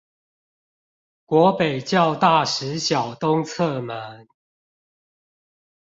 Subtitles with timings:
[1.27, 4.27] 國北教大實小東側門